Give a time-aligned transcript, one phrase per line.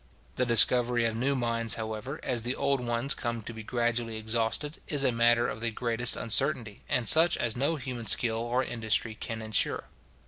[0.35, 4.81] The discovery of new mines, however, as the old ones come to be gradually exhausted,
[4.87, 9.13] is a matter of the greatest uncertainty, and such as no human skill or industry
[9.13, 9.89] can insure.